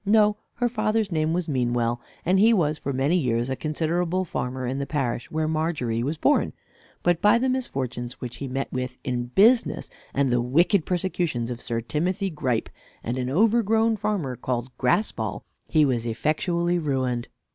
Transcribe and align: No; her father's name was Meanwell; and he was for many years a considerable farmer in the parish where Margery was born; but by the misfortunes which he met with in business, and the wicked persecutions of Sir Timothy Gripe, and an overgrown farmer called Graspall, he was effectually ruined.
No; 0.03 0.37
her 0.55 0.67
father's 0.67 1.11
name 1.11 1.31
was 1.31 1.47
Meanwell; 1.47 2.01
and 2.25 2.39
he 2.39 2.55
was 2.55 2.79
for 2.79 2.91
many 2.91 3.15
years 3.15 3.51
a 3.51 3.55
considerable 3.55 4.25
farmer 4.25 4.65
in 4.65 4.79
the 4.79 4.87
parish 4.87 5.29
where 5.29 5.47
Margery 5.47 6.01
was 6.01 6.17
born; 6.17 6.53
but 7.03 7.21
by 7.21 7.37
the 7.37 7.47
misfortunes 7.47 8.13
which 8.19 8.37
he 8.37 8.47
met 8.47 8.73
with 8.73 8.97
in 9.03 9.25
business, 9.25 9.91
and 10.11 10.31
the 10.31 10.41
wicked 10.41 10.87
persecutions 10.87 11.51
of 11.51 11.61
Sir 11.61 11.81
Timothy 11.81 12.31
Gripe, 12.31 12.69
and 13.03 13.15
an 13.19 13.29
overgrown 13.29 13.95
farmer 13.95 14.35
called 14.35 14.75
Graspall, 14.79 15.43
he 15.67 15.85
was 15.85 16.07
effectually 16.07 16.79
ruined. 16.79 17.27